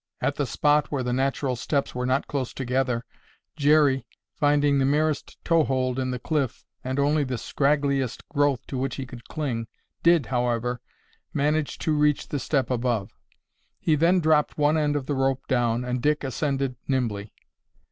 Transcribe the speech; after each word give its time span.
At 0.19 0.33
the 0.33 0.47
spot 0.47 0.89
where 0.91 1.03
the 1.03 1.13
natural 1.13 1.55
steps 1.55 1.93
were 1.93 2.07
not 2.07 2.25
close 2.25 2.55
together, 2.55 3.05
Jerry, 3.55 4.07
finding 4.33 4.79
the 4.79 4.83
merest 4.85 5.37
toe 5.45 5.63
hold 5.63 5.99
in 5.99 6.09
the 6.09 6.17
cliff 6.17 6.65
and 6.83 6.97
only 6.97 7.23
the 7.23 7.37
scraggliest 7.37 8.27
growth 8.27 8.65
to 8.65 8.79
which 8.79 8.95
he 8.95 9.05
could 9.05 9.27
cling, 9.27 9.67
did, 10.01 10.25
however, 10.25 10.81
manage 11.35 11.77
to 11.77 11.95
reach 11.95 12.29
the 12.29 12.39
step 12.39 12.71
above. 12.71 13.11
He 13.79 13.93
then 13.93 14.19
dropped 14.21 14.57
one 14.57 14.75
end 14.75 14.95
of 14.95 15.05
the 15.05 15.13
rope 15.13 15.45
down 15.47 15.85
and 15.85 16.01
Dick 16.01 16.23
ascended 16.23 16.77
nimbly. 16.87 17.31